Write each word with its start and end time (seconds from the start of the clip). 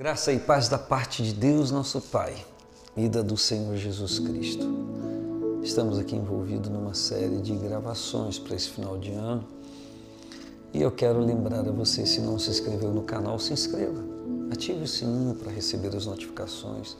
Graça 0.00 0.32
e 0.32 0.40
paz 0.40 0.66
da 0.66 0.78
parte 0.78 1.22
de 1.22 1.34
Deus, 1.34 1.70
nosso 1.70 2.00
Pai, 2.00 2.34
e 2.96 3.06
da 3.06 3.20
do 3.20 3.36
Senhor 3.36 3.76
Jesus 3.76 4.18
Cristo. 4.18 4.66
Estamos 5.62 5.98
aqui 5.98 6.16
envolvidos 6.16 6.70
numa 6.70 6.94
série 6.94 7.36
de 7.42 7.54
gravações 7.54 8.38
para 8.38 8.56
esse 8.56 8.70
final 8.70 8.96
de 8.96 9.10
ano 9.10 9.44
e 10.72 10.80
eu 10.80 10.90
quero 10.90 11.20
lembrar 11.20 11.68
a 11.68 11.70
você, 11.70 12.06
se 12.06 12.22
não 12.22 12.38
se 12.38 12.48
inscreveu 12.48 12.94
no 12.94 13.02
canal, 13.02 13.38
se 13.38 13.52
inscreva. 13.52 14.02
Ative 14.50 14.84
o 14.84 14.88
sininho 14.88 15.34
para 15.34 15.52
receber 15.52 15.94
as 15.94 16.06
notificações. 16.06 16.96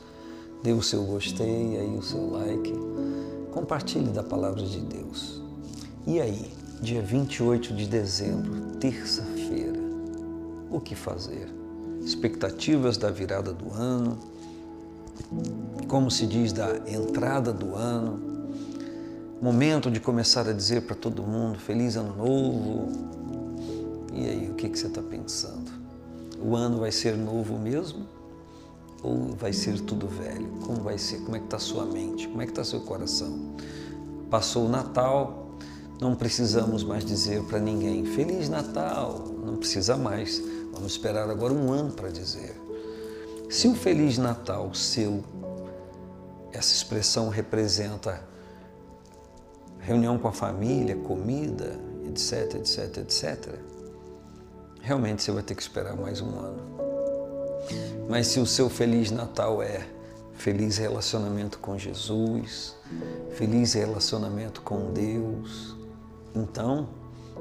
Dê 0.63 0.75
o 0.75 0.83
seu 0.83 1.03
gostei, 1.05 1.79
aí 1.79 1.97
o 1.97 2.03
seu 2.03 2.31
like. 2.31 2.75
Compartilhe 3.51 4.11
da 4.11 4.23
palavra 4.23 4.63
de 4.63 4.79
Deus. 4.79 5.41
E 6.07 6.21
aí, 6.21 6.53
dia 6.83 7.01
28 7.01 7.73
de 7.73 7.87
dezembro, 7.87 8.77
terça-feira, 8.79 9.81
o 10.71 10.79
que 10.79 10.95
fazer? 10.95 11.60
Expectativas 12.05 12.97
da 12.97 13.11
virada 13.11 13.53
do 13.53 13.73
ano, 13.73 14.19
como 15.87 16.11
se 16.11 16.27
diz, 16.27 16.53
da 16.53 16.79
entrada 16.87 17.53
do 17.53 17.75
ano, 17.75 18.21
momento 19.41 19.91
de 19.91 20.01
começar 20.01 20.49
a 20.49 20.53
dizer 20.53 20.83
para 20.83 20.97
todo 20.97 21.23
mundo 21.23 21.59
Feliz 21.59 21.97
Ano 21.97 22.17
Novo. 22.17 22.89
E 24.13 24.29
aí, 24.29 24.51
o 24.51 24.55
que, 24.55 24.69
que 24.69 24.79
você 24.79 24.87
está 24.87 25.03
pensando? 25.03 25.71
O 26.43 26.57
ano 26.57 26.81
vai 26.81 26.93
ser 26.93 27.17
novo 27.17 27.59
mesmo? 27.59 28.07
Ou 29.03 29.35
vai 29.35 29.53
ser 29.53 29.81
tudo 29.81 30.07
velho? 30.07 30.49
Como 30.63 30.83
vai 30.83 30.99
ser? 30.99 31.21
Como 31.21 31.37
é 31.37 31.39
que 31.39 31.47
está 31.47 31.59
sua 31.59 31.87
mente? 31.87 32.29
Como 32.29 32.43
é 32.43 32.45
que 32.45 32.53
está 32.53 32.65
seu 32.65 32.81
coração? 32.81 33.55
Passou 34.31 34.67
o 34.67 34.69
Natal, 34.69 35.57
não 36.01 36.15
precisamos 36.15 36.85
mais 36.85 37.05
dizer 37.05 37.43
para 37.45 37.59
ninguém 37.59 38.05
Feliz 38.05 38.49
Natal, 38.49 39.25
não 39.45 39.57
precisa 39.57 39.97
mais 39.97 40.43
Vamos 40.81 40.93
esperar 40.93 41.29
agora 41.29 41.53
um 41.53 41.71
ano 41.71 41.93
para 41.93 42.09
dizer. 42.09 42.59
Se 43.51 43.69
o 43.69 43.75
Feliz 43.75 44.17
Natal 44.17 44.73
seu, 44.73 45.23
essa 46.55 46.73
expressão 46.73 47.29
representa 47.29 48.25
reunião 49.79 50.19
com 50.19 50.27
a 50.27 50.33
família, 50.33 50.97
comida, 50.97 51.79
etc, 52.09 52.55
etc, 52.55 52.97
etc, 52.97 53.59
realmente 54.81 55.23
você 55.23 55.31
vai 55.31 55.43
ter 55.43 55.55
que 55.55 55.61
esperar 55.61 55.95
mais 55.95 56.23
um 56.23 56.39
ano. 56.39 56.63
Mas 58.09 58.29
se 58.29 58.41
o 58.41 58.47
seu 58.47 58.71
Feliz 58.71 59.11
Natal 59.11 59.63
é 59.63 59.87
feliz 60.33 60.79
relacionamento 60.79 61.59
com 61.59 61.77
Jesus, 61.77 62.75
feliz 63.35 63.75
relacionamento 63.75 64.63
com 64.63 64.95
Deus, 64.95 65.77
então 66.35 66.89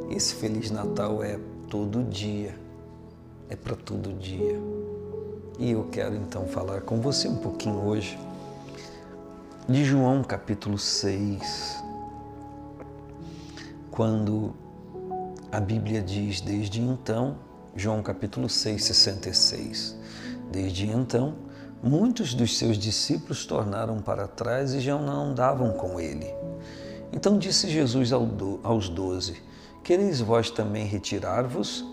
esse 0.10 0.36
Feliz 0.36 0.70
Natal 0.70 1.24
é 1.24 1.40
todo 1.70 2.04
dia 2.04 2.68
é 3.50 3.56
para 3.56 3.76
todo 3.76 4.14
dia. 4.14 4.62
E 5.58 5.72
eu 5.72 5.90
quero 5.92 6.16
então 6.16 6.48
falar 6.48 6.82
com 6.82 7.02
você 7.02 7.28
um 7.28 7.38
pouquinho 7.38 7.84
hoje 7.86 8.18
de 9.68 9.84
João 9.84 10.24
capítulo 10.24 10.78
6, 10.78 11.84
quando 13.92 14.54
a 15.52 15.60
Bíblia 15.60 16.02
diz 16.02 16.42
desde 16.42 16.82
então, 16.82 17.38
João 17.76 18.02
capítulo 18.02 18.50
6, 18.50 18.84
66, 18.84 19.96
desde 20.52 20.88
então, 20.88 21.36
muitos 21.84 22.34
dos 22.34 22.58
seus 22.58 22.78
discípulos 22.78 23.46
tornaram 23.46 24.00
para 24.00 24.28
trás 24.28 24.74
e 24.74 24.80
já 24.80 24.98
não 24.98 25.32
andavam 25.32 25.74
com 25.74 26.00
ele. 26.00 26.34
Então 27.12 27.38
disse 27.38 27.70
Jesus 27.70 28.12
aos 28.12 28.90
doze: 28.90 29.42
Quereis 29.84 30.20
vós 30.20 30.50
também 30.50 30.86
retirar-vos? 30.86 31.86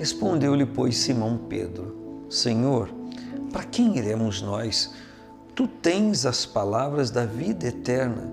Respondeu-lhe, 0.00 0.64
pois, 0.64 0.96
Simão 0.96 1.36
Pedro: 1.46 2.24
Senhor, 2.30 2.88
para 3.52 3.64
quem 3.64 3.98
iremos 3.98 4.40
nós? 4.40 4.94
Tu 5.54 5.68
tens 5.68 6.24
as 6.24 6.46
palavras 6.46 7.10
da 7.10 7.26
vida 7.26 7.66
eterna, 7.66 8.26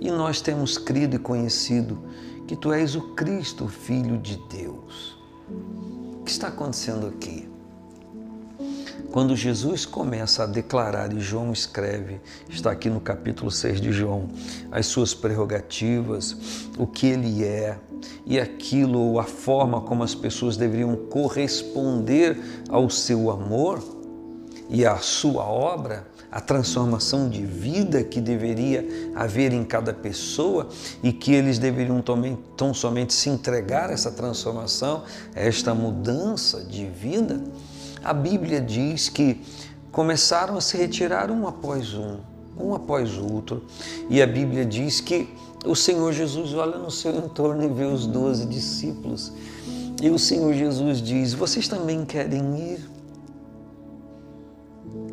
e 0.00 0.10
nós 0.10 0.40
temos 0.40 0.78
crido 0.78 1.14
e 1.14 1.18
conhecido 1.18 2.02
que 2.48 2.56
tu 2.56 2.72
és 2.72 2.96
o 2.96 3.12
Cristo, 3.14 3.68
Filho 3.68 4.16
de 4.16 4.38
Deus. 4.48 5.18
O 6.18 6.24
que 6.24 6.30
está 6.30 6.48
acontecendo 6.48 7.06
aqui? 7.06 7.46
Quando 9.12 9.36
Jesus 9.36 9.84
começa 9.84 10.44
a 10.44 10.46
declarar, 10.46 11.12
e 11.12 11.20
João 11.20 11.52
escreve, 11.52 12.18
está 12.48 12.70
aqui 12.70 12.88
no 12.88 12.98
capítulo 12.98 13.50
6 13.50 13.78
de 13.78 13.92
João, 13.92 14.30
as 14.70 14.86
suas 14.86 15.12
prerrogativas, 15.12 16.34
o 16.78 16.86
que 16.86 17.08
ele 17.08 17.44
é, 17.44 17.78
e 18.24 18.40
aquilo, 18.40 19.20
a 19.20 19.24
forma 19.24 19.82
como 19.82 20.02
as 20.02 20.14
pessoas 20.14 20.56
deveriam 20.56 20.96
corresponder 20.96 22.38
ao 22.70 22.88
seu 22.88 23.30
amor 23.30 23.84
e 24.70 24.86
à 24.86 24.96
sua 24.96 25.44
obra, 25.44 26.06
a 26.30 26.40
transformação 26.40 27.28
de 27.28 27.44
vida 27.44 28.02
que 28.02 28.18
deveria 28.18 29.12
haver 29.14 29.52
em 29.52 29.62
cada 29.62 29.92
pessoa 29.92 30.70
e 31.02 31.12
que 31.12 31.34
eles 31.34 31.58
deveriam 31.58 32.02
tão 32.56 32.72
somente 32.72 33.12
se 33.12 33.28
entregar 33.28 33.90
a 33.90 33.92
essa 33.92 34.10
transformação, 34.10 35.02
a 35.36 35.40
esta 35.40 35.74
mudança 35.74 36.64
de 36.64 36.86
vida 36.86 37.38
a 38.04 38.12
Bíblia 38.12 38.60
diz 38.60 39.08
que 39.08 39.40
começaram 39.90 40.56
a 40.56 40.60
se 40.60 40.76
retirar 40.76 41.30
um 41.30 41.46
após 41.46 41.94
um, 41.94 42.18
um 42.58 42.74
após 42.74 43.16
outro, 43.18 43.64
e 44.08 44.22
a 44.22 44.26
Bíblia 44.26 44.64
diz 44.64 45.00
que 45.00 45.28
o 45.64 45.76
Senhor 45.76 46.12
Jesus 46.12 46.54
olha 46.54 46.78
no 46.78 46.90
seu 46.90 47.14
entorno 47.16 47.62
e 47.64 47.68
vê 47.68 47.84
os 47.84 48.06
doze 48.06 48.46
discípulos, 48.46 49.32
e 50.02 50.10
o 50.10 50.18
Senhor 50.18 50.52
Jesus 50.54 51.00
diz: 51.00 51.34
Vocês 51.34 51.68
também 51.68 52.04
querem 52.04 52.72
ir? 52.72 52.90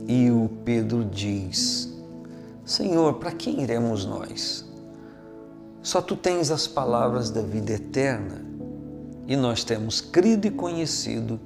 E 0.07 0.31
o 0.31 0.49
Pedro 0.65 1.05
diz: 1.05 1.93
Senhor, 2.65 3.15
para 3.15 3.31
quem 3.31 3.61
iremos 3.61 4.05
nós? 4.05 4.65
Só 5.83 6.01
tu 6.01 6.15
tens 6.15 6.51
as 6.51 6.67
palavras 6.67 7.29
da 7.29 7.41
vida 7.41 7.73
eterna, 7.73 8.43
e 9.27 9.35
nós 9.35 9.63
temos 9.63 10.01
crido 10.01 10.47
e 10.47 10.51
conhecido 10.51 11.39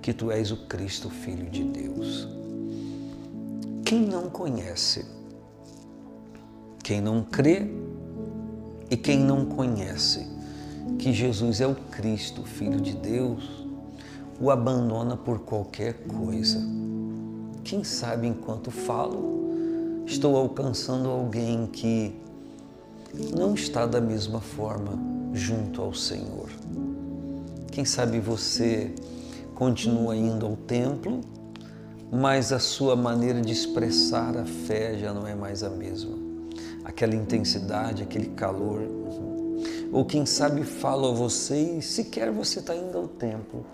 que 0.00 0.12
tu 0.12 0.30
és 0.30 0.50
o 0.50 0.56
Cristo, 0.56 1.10
Filho 1.10 1.50
de 1.50 1.64
Deus. 1.64 2.28
Quem 3.84 4.06
não 4.06 4.30
conhece, 4.30 5.04
quem 6.82 7.00
não 7.00 7.22
crê 7.22 7.70
e 8.90 8.96
quem 8.96 9.18
não 9.18 9.44
conhece 9.44 10.26
que 10.98 11.12
Jesus 11.12 11.60
é 11.60 11.66
o 11.66 11.74
Cristo, 11.74 12.42
Filho 12.44 12.80
de 12.80 12.94
Deus, 12.94 13.66
o 14.40 14.50
abandona 14.50 15.16
por 15.16 15.40
qualquer 15.40 15.94
coisa. 16.06 16.60
Quem 17.62 17.84
sabe 17.84 18.26
enquanto 18.26 18.70
falo, 18.70 20.04
estou 20.06 20.36
alcançando 20.36 21.08
alguém 21.08 21.66
que 21.66 22.14
não 23.36 23.54
está 23.54 23.86
da 23.86 24.00
mesma 24.00 24.40
forma 24.40 24.98
junto 25.32 25.82
ao 25.82 25.92
Senhor. 25.92 26.48
Quem 27.70 27.84
sabe 27.84 28.18
você 28.18 28.94
continua 29.60 30.16
indo 30.16 30.46
ao 30.46 30.56
templo, 30.56 31.20
mas 32.10 32.50
a 32.50 32.58
sua 32.58 32.96
maneira 32.96 33.42
de 33.42 33.52
expressar 33.52 34.34
a 34.38 34.46
fé 34.46 34.96
já 34.96 35.12
não 35.12 35.26
é 35.26 35.34
mais 35.34 35.62
a 35.62 35.68
mesma. 35.68 36.16
Aquela 36.82 37.14
intensidade, 37.14 38.02
aquele 38.02 38.28
calor. 38.28 38.80
Ou 39.92 40.02
quem 40.06 40.24
sabe 40.24 40.62
fala 40.62 41.10
a 41.10 41.12
você 41.12 41.76
e 41.76 41.82
sequer 41.82 42.32
você 42.32 42.60
está 42.60 42.74
indo 42.74 42.96
ao 42.96 43.06
templo. 43.06 43.66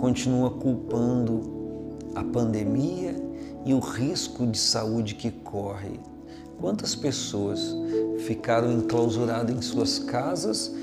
Continua 0.00 0.50
culpando 0.50 1.98
a 2.16 2.24
pandemia 2.24 3.14
e 3.64 3.72
o 3.72 3.78
risco 3.78 4.44
de 4.44 4.58
saúde 4.58 5.14
que 5.14 5.30
corre. 5.30 6.00
Quantas 6.60 6.96
pessoas 6.96 7.72
ficaram 8.26 8.72
enclausuradas 8.72 9.54
em 9.56 9.62
suas 9.62 10.00
casas 10.00 10.74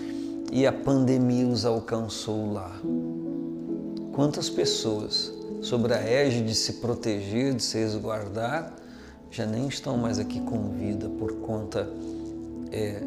e 0.54 0.66
a 0.66 0.72
pandemia 0.72 1.46
os 1.50 1.66
alcançou 1.66 2.54
lá? 2.54 2.80
Quantas 4.20 4.50
pessoas, 4.50 5.32
sobre 5.62 5.94
a 5.94 6.02
égide 6.02 6.50
de 6.50 6.54
se 6.54 6.74
proteger, 6.74 7.54
de 7.54 7.64
se 7.64 7.78
resguardar, 7.78 8.76
já 9.32 9.46
nem 9.46 9.66
estão 9.70 9.96
mais 9.96 10.20
aqui 10.20 10.42
com 10.42 10.72
vida 10.72 11.08
por 11.08 11.36
conta 11.36 11.90
é, 12.70 13.02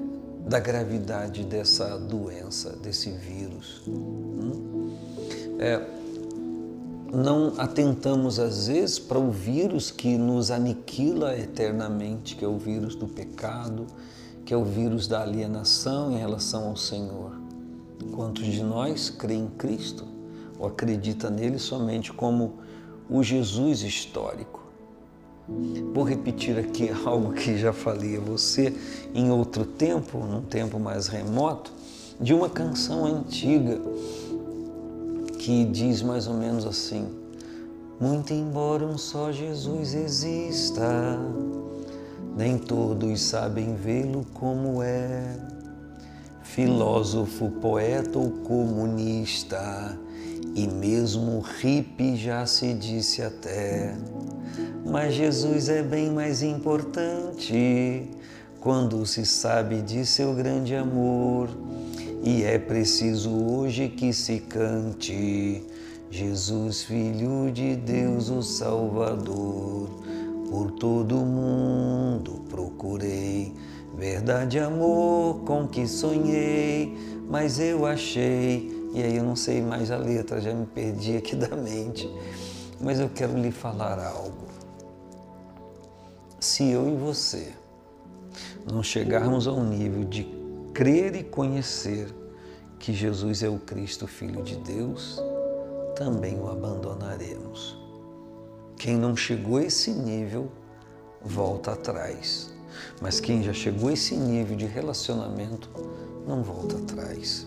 da 0.47 0.59
gravidade 0.59 1.45
dessa 1.45 1.99
doença, 1.99 2.71
desse 2.83 3.11
vírus. 3.11 3.83
Hum? 3.87 4.97
É, 5.59 5.87
não 7.13 7.53
atentamos 7.59 8.39
às 8.39 8.69
vezes 8.69 8.99
para 8.99 9.19
o 9.19 9.31
vírus 9.31 9.91
que 9.91 10.17
nos 10.17 10.51
aniquila 10.51 11.37
eternamente, 11.37 12.37
que 12.37 12.43
é 12.47 12.49
o 12.49 12.57
vírus 12.57 12.95
do 12.95 13.07
pecado, 13.07 13.87
que 14.47 14.55
é 14.55 14.57
o 14.57 14.65
vírus 14.65 15.07
da 15.07 15.21
alienação 15.21 16.11
em 16.11 16.17
relação 16.17 16.71
ao 16.71 16.77
Senhor. 16.79 17.37
Quantos 18.13 18.47
de 18.47 18.63
nós 18.63 19.11
creem 19.11 19.45
em 19.45 19.49
Cristo? 19.49 20.12
Ou 20.63 20.69
acredita 20.69 21.29
nele 21.29 21.59
somente 21.59 22.13
como 22.13 22.55
o 23.11 23.21
Jesus 23.21 23.83
histórico. 23.83 24.63
Vou 25.93 26.05
repetir 26.05 26.57
aqui 26.57 26.89
algo 27.05 27.33
que 27.33 27.59
já 27.59 27.73
falei 27.73 28.17
a 28.17 28.21
você 28.21 28.73
em 29.13 29.29
outro 29.31 29.65
tempo, 29.65 30.19
num 30.19 30.43
tempo 30.43 30.79
mais 30.79 31.09
remoto, 31.09 31.73
de 32.21 32.33
uma 32.33 32.49
canção 32.49 33.05
antiga 33.05 33.81
que 35.41 35.65
diz 35.65 36.01
mais 36.01 36.29
ou 36.29 36.35
menos 36.35 36.65
assim: 36.65 37.09
Muito 38.01 38.33
embora 38.33 38.87
um 38.87 38.97
só 38.97 39.33
Jesus 39.33 39.95
exista, 39.95 41.19
nem 42.37 42.57
todos 42.57 43.21
sabem 43.21 43.75
vê-lo 43.75 44.25
como 44.33 44.81
é. 44.81 45.37
Filósofo, 46.45 47.51
poeta 47.63 48.19
ou 48.19 48.31
comunista, 48.31 49.99
e 50.55 50.67
mesmo 50.67 51.41
hippie 51.41 52.17
já 52.17 52.47
se 52.47 52.75
disse 52.75 53.23
até. 53.23 53.95
Mas 54.85 55.15
Jesus 55.15 55.69
é 55.69 55.83
bem 55.83 56.11
mais 56.11 56.43
importante 56.43 58.11
quando 58.61 59.05
se 59.07 59.25
sabe 59.25 59.81
de 59.83 60.05
seu 60.05 60.35
grande 60.35 60.75
amor. 60.75 61.49
E 62.23 62.45
é 62.45 62.59
preciso 62.59 63.31
hoje 63.31 63.89
que 63.89 64.13
se 64.13 64.39
cante 64.41 65.63
Jesus, 66.11 66.83
Filho 66.83 67.51
de 67.51 67.75
Deus, 67.75 68.29
o 68.29 68.43
Salvador. 68.43 69.89
Por 70.51 70.73
todo 70.73 71.17
o 71.17 71.25
mundo 71.25 72.45
procurei 72.51 73.55
verdade 73.97 74.59
amor 74.59 75.41
com 75.45 75.67
que 75.67 75.87
sonhei, 75.87 76.95
mas 77.29 77.59
eu 77.59 77.87
achei. 77.87 78.72
E 78.93 79.03
aí 79.03 79.17
eu 79.17 79.25
não 79.25 79.35
sei 79.35 79.63
mais 79.63 79.91
a 79.91 79.97
letra, 79.97 80.41
já 80.41 80.53
me 80.53 80.67
perdi 80.67 81.17
aqui 81.17 81.35
da 81.37 81.57
mente. 81.57 82.11
Mas 82.81 83.01
eu 83.01 83.09
quero 83.09 83.39
lhe 83.39 83.51
falar 83.51 83.99
algo. 83.99 84.49
Se 86.41 86.69
eu 86.69 86.89
e 86.89 86.97
você 86.97 87.53
não 88.71 88.83
chegarmos 88.83 89.47
ao 89.47 89.63
nível 89.63 90.05
de 90.05 90.27
crer 90.75 91.15
e 91.15 91.23
conhecer 91.23 92.13
que 92.79 92.93
Jesus 92.93 93.43
é 93.43 93.49
o 93.49 93.59
Cristo, 93.59 94.07
Filho 94.07 94.43
de 94.43 94.57
Deus, 94.57 95.23
também 95.95 96.39
o 96.39 96.51
abandonaremos. 96.51 97.79
Quem 98.77 98.97
não 98.97 99.15
chegou 99.15 99.59
a 99.59 99.63
esse 99.63 99.93
nível, 99.93 100.51
volta 101.21 101.73
atrás. 101.73 102.53
Mas 103.01 103.21
quem 103.21 103.43
já 103.43 103.53
chegou 103.53 103.89
a 103.89 103.93
esse 103.93 104.17
nível 104.17 104.57
de 104.57 104.67
relacionamento, 104.67 105.71
não 106.27 106.43
volta 106.43 106.77
atrás. 106.77 107.47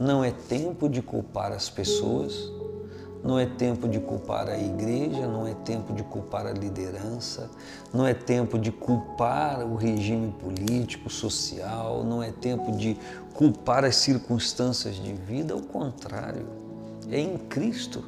Não 0.00 0.24
é 0.24 0.30
tempo 0.30 0.88
de 0.88 1.02
culpar 1.02 1.52
as 1.52 1.68
pessoas, 1.68 2.50
não 3.22 3.38
é 3.38 3.44
tempo 3.44 3.86
de 3.86 4.00
culpar 4.00 4.48
a 4.48 4.58
igreja, 4.58 5.26
não 5.26 5.46
é 5.46 5.52
tempo 5.52 5.92
de 5.92 6.02
culpar 6.02 6.46
a 6.46 6.52
liderança, 6.52 7.50
não 7.92 8.06
é 8.06 8.14
tempo 8.14 8.58
de 8.58 8.72
culpar 8.72 9.60
o 9.62 9.76
regime 9.76 10.32
político, 10.32 11.10
social, 11.10 12.02
não 12.02 12.22
é 12.22 12.32
tempo 12.32 12.72
de 12.72 12.96
culpar 13.34 13.84
as 13.84 13.96
circunstâncias 13.96 14.94
de 14.94 15.12
vida, 15.12 15.52
ao 15.52 15.60
contrário. 15.60 16.48
É 17.10 17.20
em 17.20 17.36
Cristo 17.36 18.02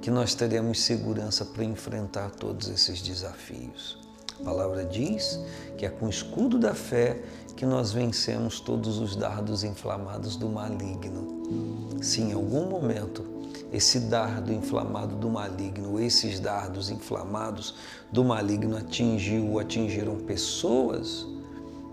que 0.00 0.12
nós 0.12 0.36
teremos 0.36 0.80
segurança 0.80 1.44
para 1.44 1.64
enfrentar 1.64 2.30
todos 2.30 2.68
esses 2.68 3.02
desafios. 3.02 4.01
A 4.42 4.44
palavra 4.44 4.84
diz 4.84 5.38
que 5.78 5.86
é 5.86 5.88
com 5.88 6.06
o 6.06 6.10
escudo 6.10 6.58
da 6.58 6.74
fé 6.74 7.22
que 7.56 7.64
nós 7.64 7.92
vencemos 7.92 8.58
todos 8.58 8.98
os 8.98 9.14
dardos 9.14 9.62
inflamados 9.62 10.34
do 10.34 10.48
maligno. 10.48 11.44
Se 12.02 12.20
em 12.20 12.32
algum 12.32 12.68
momento 12.68 13.24
esse 13.72 14.00
dardo 14.00 14.52
inflamado 14.52 15.14
do 15.14 15.30
maligno, 15.30 16.00
esses 16.00 16.40
dardos 16.40 16.90
inflamados 16.90 17.76
do 18.10 18.24
maligno 18.24 18.76
atingiu 18.76 19.52
ou 19.52 19.60
atingiram 19.60 20.16
pessoas, 20.16 21.24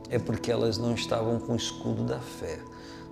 é 0.09 0.17
porque 0.17 0.51
elas 0.51 0.79
não 0.79 0.95
estavam 0.95 1.39
com 1.39 1.53
o 1.53 1.55
escudo 1.55 2.03
da 2.03 2.19
fé, 2.19 2.57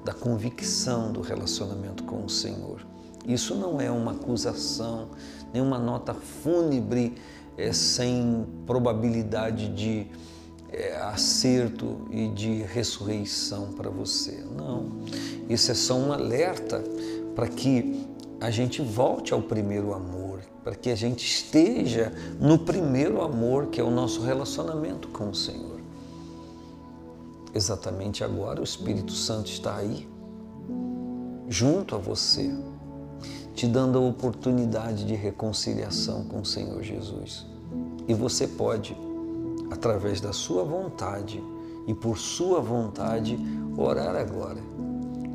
da 0.04 0.13
convicção 0.13 1.12
do 1.12 1.22
relacionamento 1.22 2.04
com 2.06 2.25
o 2.25 2.30
Senhor. 2.30 2.83
Isso 3.28 3.54
não 3.54 3.80
é 3.80 3.92
uma 3.92 4.13
acusação, 4.13 5.10
nem 5.54 5.62
uma 5.62 5.78
nota 5.78 6.13
fúnebre 6.13 7.16
é, 7.57 7.74
sem 7.74 8.45
probabilidade 8.65 9.69
de 9.69 10.07
é, 10.71 10.95
acerto 10.98 12.07
e 12.12 12.27
de 12.27 12.62
ressurreição 12.62 13.74
para 13.74 13.89
você. 13.89 14.44
Não. 14.56 15.01
Isso 15.50 15.71
é 15.71 15.74
só 15.74 15.95
um 15.95 16.13
alerta 16.13 16.83
para 17.36 17.48
que 17.48 18.07
a 18.39 18.51
gente 18.51 18.81
volte 18.81 19.33
ao 19.33 19.42
primeiro 19.42 19.94
amor, 19.94 20.42
para 20.63 20.75
que 20.75 20.89
a 20.89 20.95
gente 20.95 21.25
esteja 21.25 22.12
no 22.39 22.59
primeiro 22.59 23.21
amor, 23.21 23.68
que 23.68 23.81
é 23.81 23.83
o 23.83 23.89
nosso 23.89 24.21
relacionamento 24.21 25.07
com 25.07 25.30
o 25.30 25.36
Senhor. 25.36 25.77
Exatamente 27.54 28.24
agora 28.24 28.62
o 28.62 28.63
Espírito 28.63 29.13
Santo 29.13 29.50
está 29.50 29.77
aí, 29.77 30.07
junto 31.48 31.95
a 31.95 31.98
você, 31.98 32.54
te 33.57 33.65
dando 33.65 33.98
a 33.98 34.01
oportunidade 34.01 35.04
de 35.04 35.15
reconciliação 35.15 36.24
com 36.25 36.42
o 36.42 36.45
Senhor 36.45 36.83
Jesus. 36.83 37.44
E 38.07 38.13
você 38.13 38.48
pode, 38.48 38.95
através 39.71 40.21
da 40.21 40.31
sua 40.31 40.63
vontade 40.63 41.44
e 41.88 41.94
por 41.95 42.19
sua 42.19 42.62
vontade, 42.62 43.36
orar 43.75 44.15
agora 44.15 44.59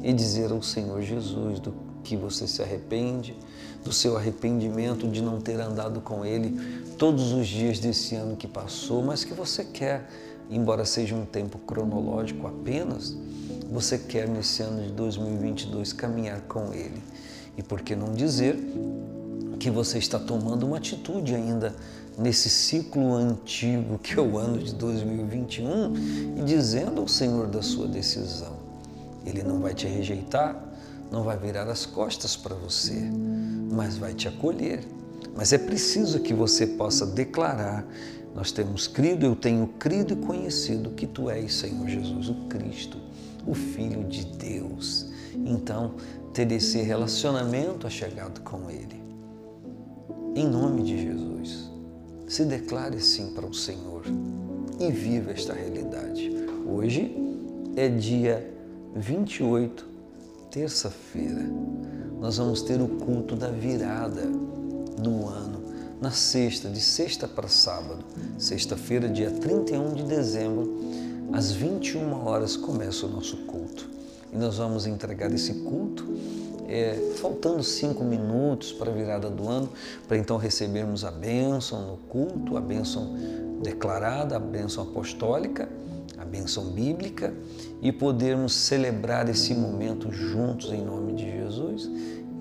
e 0.04 0.12
dizer 0.12 0.52
ao 0.52 0.62
Senhor 0.62 1.02
Jesus 1.02 1.58
do 1.58 1.74
que 2.04 2.16
você 2.16 2.46
se 2.46 2.62
arrepende, 2.62 3.36
do 3.84 3.92
seu 3.92 4.16
arrependimento 4.16 5.08
de 5.08 5.20
não 5.20 5.40
ter 5.40 5.60
andado 5.60 6.00
com 6.00 6.24
Ele 6.24 6.94
todos 6.96 7.32
os 7.32 7.48
dias 7.48 7.80
desse 7.80 8.14
ano 8.14 8.36
que 8.36 8.46
passou, 8.46 9.02
mas 9.02 9.24
que 9.24 9.34
você 9.34 9.64
quer, 9.64 10.08
embora 10.48 10.84
seja 10.84 11.16
um 11.16 11.24
tempo 11.24 11.58
cronológico 11.58 12.46
apenas, 12.46 13.16
você 13.68 13.98
quer 13.98 14.28
nesse 14.28 14.62
ano 14.62 14.80
de 14.80 14.92
2022 14.92 15.92
caminhar 15.92 16.42
com 16.42 16.72
Ele. 16.72 17.02
E 17.56 17.62
por 17.62 17.82
que 17.82 17.94
não 17.94 18.12
dizer 18.12 18.58
que 19.58 19.70
você 19.70 19.98
está 19.98 20.18
tomando 20.18 20.66
uma 20.66 20.78
atitude 20.78 21.34
ainda 21.34 21.74
nesse 22.18 22.50
ciclo 22.50 23.14
antigo 23.14 23.98
que 23.98 24.18
é 24.18 24.20
o 24.20 24.36
ano 24.36 24.58
de 24.58 24.74
2021 24.74 26.38
e 26.38 26.42
dizendo 26.42 27.00
ao 27.00 27.08
Senhor 27.08 27.46
da 27.46 27.62
sua 27.62 27.86
decisão. 27.86 28.54
Ele 29.24 29.42
não 29.42 29.60
vai 29.60 29.72
te 29.72 29.86
rejeitar, 29.86 30.60
não 31.10 31.22
vai 31.22 31.36
virar 31.36 31.68
as 31.68 31.86
costas 31.86 32.34
para 32.34 32.54
você, 32.54 33.08
mas 33.70 33.96
vai 33.96 34.14
te 34.14 34.26
acolher. 34.26 34.80
Mas 35.36 35.52
é 35.52 35.58
preciso 35.58 36.20
que 36.20 36.34
você 36.34 36.66
possa 36.66 37.06
declarar: 37.06 37.86
Nós 38.34 38.50
temos 38.50 38.88
crido, 38.88 39.24
eu 39.24 39.36
tenho 39.36 39.68
crido 39.78 40.14
e 40.14 40.16
conhecido 40.16 40.90
que 40.90 41.06
tu 41.06 41.30
és, 41.30 41.54
Senhor 41.54 41.88
Jesus, 41.88 42.28
o 42.28 42.34
Cristo, 42.48 42.98
o 43.46 43.54
Filho 43.54 44.04
de 44.04 44.24
Deus. 44.24 45.06
Então, 45.34 45.94
ter 46.32 46.50
esse 46.52 46.80
relacionamento 46.82 47.86
achegado 47.86 48.40
com 48.40 48.70
Ele. 48.70 49.02
Em 50.34 50.46
nome 50.46 50.82
de 50.82 51.02
Jesus, 51.02 51.70
se 52.26 52.44
declare 52.44 53.00
sim 53.00 53.34
para 53.34 53.46
o 53.46 53.52
Senhor 53.52 54.04
e 54.80 54.90
viva 54.90 55.30
esta 55.30 55.52
realidade. 55.52 56.30
Hoje 56.66 57.14
é 57.76 57.88
dia 57.88 58.50
28 58.94 59.92
terça-feira, 60.52 61.50
nós 62.20 62.36
vamos 62.36 62.60
ter 62.60 62.78
o 62.80 62.86
culto 62.86 63.34
da 63.34 63.48
virada 63.48 64.26
do 65.00 65.26
ano, 65.26 65.62
na 65.98 66.10
sexta, 66.10 66.68
de 66.68 66.80
sexta 66.80 67.26
para 67.26 67.48
sábado. 67.48 68.04
Sexta-feira, 68.38 69.08
dia 69.08 69.30
31 69.30 69.94
de 69.94 70.02
dezembro, 70.04 70.78
às 71.32 71.50
21 71.52 72.12
horas, 72.26 72.54
começa 72.54 73.06
o 73.06 73.08
nosso 73.08 73.38
culto. 73.38 73.88
E 74.30 74.36
nós 74.36 74.58
vamos 74.58 74.86
entregar 74.86 75.32
esse 75.32 75.54
culto, 75.54 76.11
é, 76.72 77.14
faltando 77.16 77.62
cinco 77.62 78.02
minutos 78.02 78.72
para 78.72 78.90
a 78.90 78.94
virada 78.94 79.28
do 79.28 79.48
ano, 79.48 79.68
para 80.08 80.16
então 80.16 80.36
recebermos 80.36 81.04
a 81.04 81.10
bênção 81.10 81.86
no 81.86 81.96
culto, 81.96 82.56
a 82.56 82.60
bênção 82.60 83.14
declarada, 83.62 84.36
a 84.36 84.40
bênção 84.40 84.84
apostólica 84.84 85.68
a 86.22 86.24
bênção 86.24 86.66
bíblica 86.66 87.34
e 87.82 87.90
podermos 87.90 88.54
celebrar 88.54 89.28
esse 89.28 89.54
momento 89.54 90.12
juntos 90.12 90.70
em 90.70 90.84
nome 90.84 91.14
de 91.14 91.24
Jesus 91.28 91.90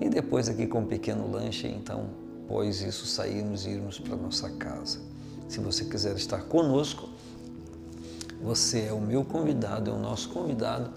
e 0.00 0.08
depois 0.08 0.48
aqui 0.48 0.68
com 0.68 0.80
um 0.80 0.86
pequeno 0.86 1.30
lanche, 1.30 1.66
então, 1.66 2.10
após 2.44 2.80
isso, 2.80 3.06
sairmos 3.06 3.66
e 3.66 3.70
irmos 3.70 3.98
para 3.98 4.16
nossa 4.16 4.48
casa. 4.50 5.00
Se 5.48 5.58
você 5.58 5.84
quiser 5.84 6.16
estar 6.16 6.42
conosco, 6.44 7.08
você 8.42 8.86
é 8.88 8.92
o 8.92 9.00
meu 9.00 9.24
convidado, 9.24 9.90
é 9.90 9.94
o 9.94 9.98
nosso 9.98 10.28
convidado 10.30 10.90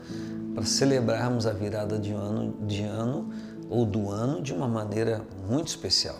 para 0.53 0.65
celebrarmos 0.65 1.45
a 1.45 1.53
virada 1.53 1.99
de 1.99 2.11
ano, 2.11 2.55
de 2.65 2.81
ano 2.83 3.29
ou 3.69 3.85
do 3.85 4.09
ano 4.09 4.41
de 4.41 4.53
uma 4.53 4.67
maneira 4.67 5.21
muito 5.47 5.67
especial 5.67 6.17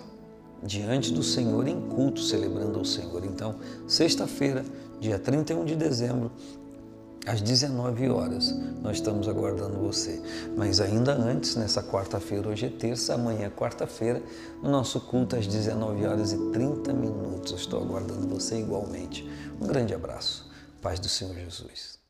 diante 0.64 1.14
do 1.14 1.22
Senhor 1.22 1.68
em 1.68 1.80
culto, 1.80 2.20
celebrando 2.22 2.80
ao 2.80 2.86
Senhor. 2.86 3.24
Então, 3.24 3.56
sexta-feira, 3.88 4.66
dia 5.00 5.20
31 5.20 5.64
de 5.64 5.76
dezembro, 5.76 6.32
às 7.26 7.42
19 7.42 8.10
horas. 8.10 8.54
Nós 8.82 8.98
estamos 8.98 9.28
aguardando 9.28 9.78
você. 9.78 10.22
Mas 10.56 10.80
ainda 10.80 11.14
antes, 11.14 11.56
nessa 11.56 11.84
quarta-feira, 11.84 12.50
hoje 12.50 12.66
é 12.66 12.70
terça, 12.70 13.14
amanhã 13.14 13.48
é 13.48 13.50
quarta-feira, 13.50 14.22
no 14.62 14.70
nosso 14.70 15.00
culto 15.02 15.36
às 15.36 15.48
19 15.48 16.06
horas 16.06 16.34
e 16.34 16.38
30 16.52 16.94
minutos. 16.94 17.52
Eu 17.52 17.58
estou 17.58 17.82
aguardando 17.82 18.28
você 18.28 18.60
igualmente. 18.60 19.28
Um 19.62 19.68
grande 19.68 19.94
abraço. 19.94 20.50
Paz 20.86 21.00
do 21.00 21.10
Senhor 21.10 21.34
Jesus. 21.34 22.05